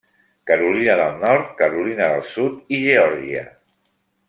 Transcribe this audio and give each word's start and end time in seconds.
Carolina 0.51 0.95
del 1.01 1.19
Nord, 1.25 1.51
Carolina 1.59 2.09
del 2.15 2.25
Sud 2.31 2.75
i 2.79 2.81
Geòrgia. 2.89 3.45